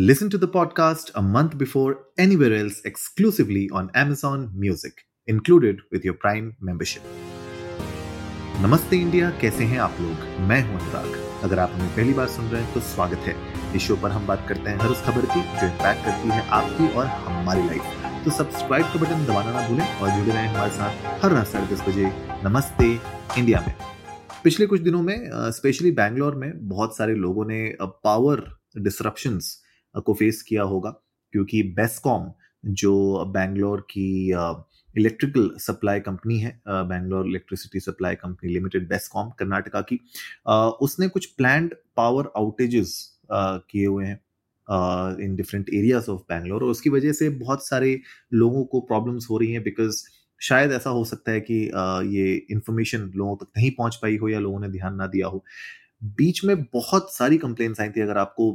[0.00, 6.04] Listen to the podcast a month before anywhere else exclusively on Amazon Music, included with
[6.04, 7.02] your Prime membership.
[8.62, 10.28] नमस्ते India कैसे हैं आप लोग?
[10.48, 13.34] मैं हूँ अनुराग। अगर आप हमें पहली बार सुन रहे हैं तो स्वागत है।
[13.76, 16.48] इस शो पर हम बात करते हैं हर उस खबर की जो इम्पैक्ट करती है
[16.60, 20.70] आपकी और हमारी लाइफ तो सब्सक्राइब का बटन दबाना ना भूलें और जुड़े रहें हमारे
[20.80, 22.12] साथ हर रात साढ़े दस बजे
[22.48, 22.92] नमस्ते
[23.38, 23.74] इंडिया में।
[24.44, 25.30] पिछले कुछ दिनों में
[25.60, 29.56] स्पेशली बैंगलोर में बहुत सारे लोगों ने पावर डिसरप्शंस
[29.96, 30.90] को फेस किया होगा,
[31.32, 32.30] क्योंकि बेस्कॉम
[32.64, 34.08] जो बैंगलोर की
[34.94, 40.00] इलेक्ट्रिकल सप्लाई कंपनी है Bangalore electricity supply company limited BESCOM Karnataka की
[40.82, 42.98] उसने कुछ प्लान्ड पावर आउटेजेस
[43.32, 44.20] किए हुए हैं
[45.24, 48.00] in different areas of Bangalore और उसकी वजह से बहुत सारे
[48.34, 50.02] लोगों को प्रॉब्लम्स हो रही हैं बिकॉज़
[50.40, 51.54] शायद ऐसा हो सकता है कि
[52.16, 55.44] ये इंफॉर्मेशन लोगों तक नहीं पहुँच पाई हो या लोगों ने ध्यान ना दिया हो।
[56.02, 58.52] बीच में बहुत सारी कंप्लेन्स आई थी, अगर आपको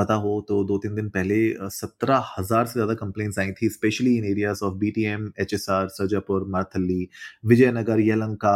[0.00, 1.38] पता हो तो दो तीन दिन पहले
[1.70, 5.54] सत्रह हज़ार से ज़्यादा कंप्लेन्स आई थी specially in areas of B T M H
[5.54, 7.08] S R Sarjapur Marathahalli
[7.46, 8.54] Vijayanagar Yelahanka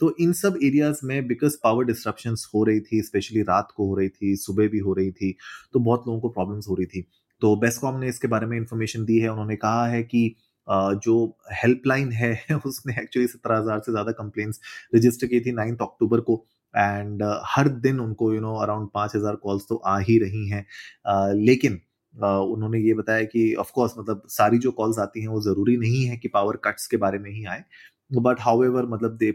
[0.00, 3.94] तो इन सब एरियाज़ में बिकॉज़ पावर डिस्ट्रप्शन हो रही थी स्पेशली रात को हो
[3.96, 5.36] रही थी, सुबह भी हो रही थी
[5.72, 7.06] तो बहुत लोगों को प्रॉब्लम्स हो रही थी।
[7.42, 10.34] तो बेस्कॉम ने इसके बारे में इंफॉर्मेशन दी है, उन्होंने कहा है कि
[10.68, 12.32] जो हेल्पलाइन है,
[12.66, 14.60] उसने एक्चुअली सत्रह हज़ार से ज़्यादा कंप्लेन्स
[14.94, 19.14] रजिस्टर की थी नाइन्थ अक्टूबर को। एंड uh, हर दिन उनको यू नो अराउंड पाँच
[19.16, 21.80] हज़ार कॉल्स तो आ ही रही हैं। uh, लेकिन
[22.14, 25.76] uh, उन्होंने ये बताया कि ऑफ़ कोर्स मतलब सारी जो कॉल्स आती हैं वो ज़रूरी
[25.76, 27.64] नहीं है कि पावर कट्स के बारे में ही आए।
[28.12, 29.30] बट हाउ एवर मतलब दे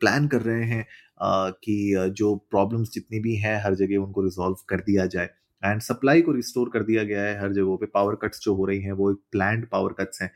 [0.00, 4.56] प्लान कर रहे हैं uh, कि जो प्रॉब्लम्स जितनी भी हैं हर जगह उनको रिजॉल्व
[4.68, 5.30] कर दिया जाए।
[5.62, 8.64] एंड सप्लाई को रिस्टोर कर दिया गया है हर जगहों पे। पावर कट्स जो हो
[8.66, 10.30] रही हैं वो एक प्लान्ड पावर कट्स हैं।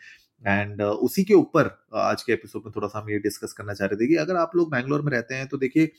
[0.45, 3.75] एंड uh, उसी के ऊपर आज के एपिसोड में थोड़ा सा हम ये डिस्कस करना
[3.75, 5.91] चाह रहे थे कि अगर आप लोग बैंगलोर में रहते हैं तो देखिए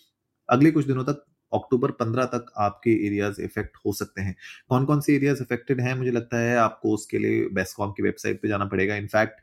[0.52, 4.36] अगले कुछ दिनों तक अक्टूबर 15 तक आपके एरियाज़ इफ़ेक्ट हो सकते हैं
[4.70, 8.42] कौन कौन से एरियाज़ इफेक्टेड हैं मुझे लगता है आपको उसके लिए बेस्कॉम की वेबसाइट
[8.42, 9.42] पे जाना पड़ेगा इनफैक्ट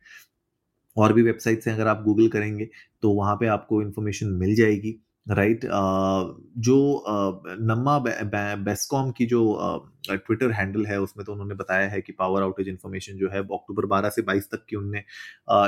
[0.97, 2.69] और भी वेबसाइट्स हैं अगर आप गूगल करेंगे
[3.03, 5.75] तो वहाँ पे आपको इन्फॉर्मेशन मिल जाएगी राइट right?
[5.75, 6.77] uh, जो
[7.09, 7.99] uh, नम्मा
[8.65, 9.41] बेस्कॉम की जो
[10.06, 13.41] ट्विटर uh, हैंडल है उसमें तो उन्होंने बताया है कि पावर आउटेज इन्फॉर्मेशन जो है
[13.41, 14.99] अक्टूबर 12 से 22 तक की उनने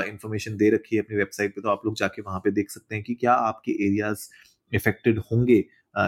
[0.09, 2.95] इन्फॉर्मेशन दे रखी है अपनी वेबसाइट पे तो आप लोग जाके वहाँ पे देख सकते
[2.95, 4.27] हैं कि क्या आपके एरियाज़
[4.71, 5.63] इफेक्टेड होंगे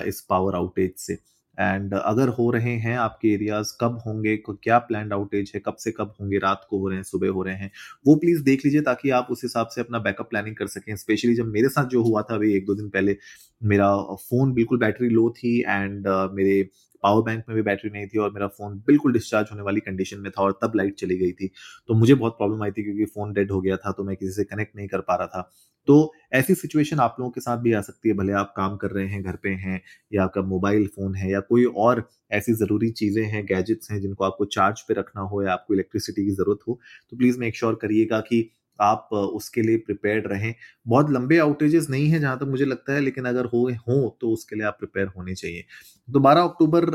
[0.07, 1.18] इस पावर आउटेज से।
[1.57, 5.91] एंड अगर हो रहे हैं आपके एरियाज़ कब होंगे क्या प्लान आउटेज है, कब से
[5.91, 7.72] कब होंगे, रात को हो रहे हैं, सुबह हो रहे हैं,
[8.06, 11.35] वो प्लीज़ देख लीजिए ताकि आप उस हिसाब से अपना बैकअप प्लानिंग कर सकें। स्पेशली
[11.35, 13.18] जब मेरे साथ जो हुआ था अभी एक दो दिन पहले,
[13.63, 16.62] मेरा फ़ोन बिल्कुल बैटरी लो थी एंड मेरे
[17.03, 20.19] पावर बैंक में भी बैटरी नहीं थी और मेरा फ़ोन बिल्कुल डिस्चार्ज होने वाली कंडीशन
[20.19, 21.47] में था और तब लाइट चली गई थी।
[21.90, 24.31] तो मुझे बहुत प्रॉब्लम आई थी क्योंकि फ़ोन डेड हो गया था तो मैं किसी
[24.34, 25.50] से कनेक्ट नहीं कर पा रहा था।
[25.88, 28.91] तो ऐसी सिचुएशन आप लोगों के साथ भी आ सकती है, भले आप काम कर
[28.91, 29.81] रहे हैं, घर पे हैं
[30.12, 34.24] या आपका मोबाइल फ़ोन है या कोई और ऐसी ज़रूरी चीज़ें हैं गैजेट्स हैं जिनको
[34.24, 36.80] आपको चार्ज पे रखना हो या आपको इलेक्ट्रिसिटी की ज़रूरत हो
[37.12, 38.50] तो प्लीज़ मेक श्योर करिएगा कि
[38.81, 40.53] आप उसके लिए प्रिपेयर रहें।
[40.88, 44.29] बहुत लंबे आउटेजेस नहीं है जहाँ तक मुझे लगता है, लेकिन अगर हो हो तो
[44.29, 45.66] उसके लिए आप प्रिपेयर होने चाहिए।
[46.07, 46.89] तो बारह अक्टूबर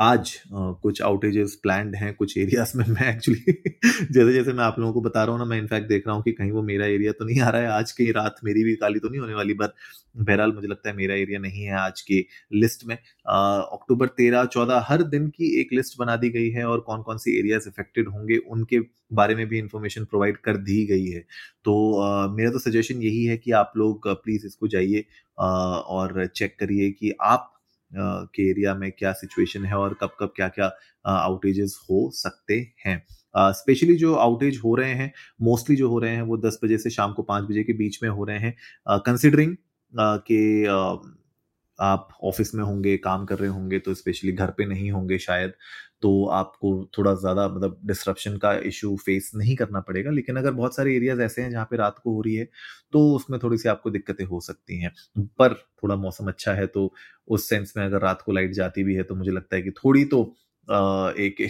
[0.00, 0.30] आज
[0.82, 3.52] कुछ आउटेजेस प्लान्ड हैं कुछ एरियाज़ में मैं एक्चुअली
[4.12, 6.22] जैसे जैसे मैं आप लोगों को बता रहा हूँ ना मैं इनफैक्ट देख रहा हूँ
[6.22, 8.74] कि कहीं वो मेरा एरिया तो नहीं आ रहा है आज की रात मेरी भी
[8.76, 9.74] काली तो नहीं होने वाली पर
[10.16, 14.84] बहरहाल मुझे लगता है मेरा एरिया नहीं है आज की लिस्ट में। अक्टूबर तेरह चौदह
[14.88, 18.08] हर दिन की एक लिस्ट बना दी गई है और कौन कौन सी एरियाज़ इफेक्टेड
[18.08, 18.80] होंगे उनके
[19.12, 21.20] बारे में भी इंफॉर्मेशन प्रोवाइड कर दी गई है।
[21.64, 25.04] तो uh, मेरा तो सजेशन यही है कि आप लोग प्लीज़ इसको जाइए
[25.38, 27.52] और चेक करिए कि आप
[27.92, 30.70] के एरिया में क्या सिचुएशन है और कब कब क्या क्या
[31.06, 32.54] आउटेजेस हो सकते
[32.86, 33.02] हैं।
[33.34, 35.12] स्पेशली जो आउटेज हो रहे हैं
[35.42, 38.02] मोस्टली जो हो रहे हैं वो दस बजे से शाम को पाँच बजे के बीच
[38.02, 38.54] में हो रहे हैं।
[39.00, 39.56] कंसिडरिंग
[39.92, 40.64] के
[41.80, 45.52] आप ऑफ़िस में होंगे, काम कर रहे होंगे तो स्पेशली घर पे नहीं होंगे शायद
[46.02, 50.76] तो आपको थोड़ा ज़्यादा मतलब डिस्ट्रप्शन का इशू फेस नहीं करना पड़ेगा। लेकिन अगर बहुत
[50.76, 52.48] सारे एरियाज़ ऐसे हैं जहाँ पे रात को हो रही है
[52.92, 54.92] तो उसमें थोड़ी सी आपको दिक्कतें हो सकती हैं।
[55.38, 56.92] पर थोड़ा मौसम अच्छा है तो
[57.28, 59.70] उस सेंस में अगर रात को लाइट जाती भी है तो मुझे लगता है कि
[59.78, 60.22] थोड़ी तो
[60.68, 61.40] एक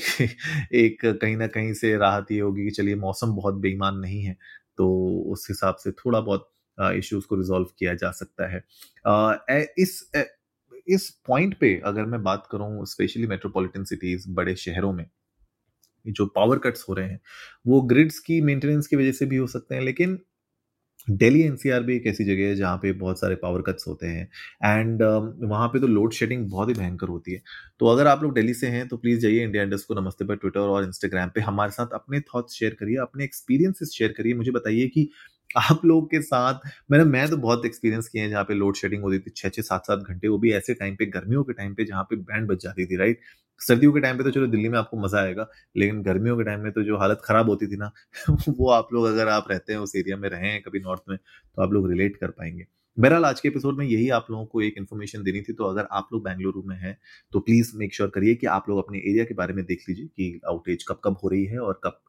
[0.75, 4.37] एक कहीं ना कहीं से राहत ये होगी कि चलिए मौसम बहुत बेईमान नहीं है
[4.79, 4.89] तो
[5.33, 6.49] उस हिसाब से थोड़ा बहुत
[6.81, 8.65] इश्यूज़ को रिजॉल्व किया जा सकता है।
[9.79, 10.11] इस
[10.89, 15.05] इस पॉइंट पे अगर मैं बात करूँ स्पेशली मेट्रोपॉलिटन सिटीज़ बड़े शहरों में
[16.07, 17.21] जो पावर कट्स हो रहे हैं
[17.67, 20.19] वो ग्रिड्स की मेंटेनेंस की वजह से भी हो सकते हैं लेकिन
[21.09, 24.25] दिल्ली एनसीआर भी एक ऐसी जगह है जहाँ पे बहुत सारे पावर कट्स होते हैं।
[24.65, 27.43] एंड uh, वहाँ पे तो लोड शेडिंग बहुत ही भयंकर होती है।
[27.81, 30.37] तो अगर आप लोग दिल्ली से हैं तो प्लीज़ जाइए इंडिया इंडस्ट को नमस्ते पर
[30.37, 34.51] ट्विटर और इंस्टाग्राम पे हमारे साथ अपने थॉट्स शेयर करिए अपने एक्सपीरियंसेस शेयर करिए। मुझे
[34.51, 35.09] बताइए कि
[35.51, 36.61] आप लोग के साथ,
[36.91, 39.63] मैंने, मैं तो बहुत एक्सपीरियंस किए हैं जहाँ पे लोड शेडिंग होती थी छः छः
[39.63, 42.49] सात सात घंटे, वो भी ऐसे टाइम पे, गर्मियों के टाइम पे जहाँ पे बैंड
[42.49, 43.21] बच जाती थी राइट
[43.61, 46.61] सर्दियों के टाइम पे तो चलो दिल्ली में आपको मज़ा आएगा, लेकिन गर्मियों के टाइम
[46.61, 47.91] में तो जो हालत खराब होती थी ना,
[48.49, 51.17] वो आप लोग अगर आप रहते हैं उस एरिया में रहे हैं कभी नॉर्थ में
[51.19, 52.67] तो आप लोग रिलेट कर पाएँगे।
[52.97, 55.87] बहरहाल, आज के एपिसोड में यही आप लोगों को एक इन्फॉर्मेशन देनी थी तो अगर
[55.93, 56.97] आप लोग बेंगलुरु में हैं
[57.33, 60.07] तो प्लीज़ मेक श्योर करिए कि आप लोग अपने एरिया के बारे में देख लीजिए
[60.07, 62.01] कि आउटेज कब कब हो रही है और कब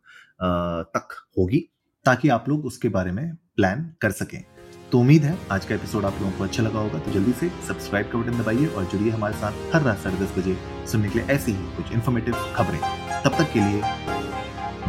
[0.96, 1.68] तक होगी।
[2.06, 4.44] ताकि आप लोग उसके बारे में प्लान कर सकें।
[4.92, 7.50] तो उम्मीद है आज का एपिसोड आप लोगों को अच्छा लगा होगा तो जल्दी से
[7.68, 10.58] सब्सक्राइब का बटन दबाइए और जुड़िए हमारे साथ हर रात साढ़े दस बजे
[10.88, 12.80] सुनने के लिए ऐसी ही कुछ इन्फॉर्मेटिव खबरें।
[13.24, 13.82] तब तक के लिए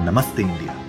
[0.06, 0.81] नमस्ते इंडिया।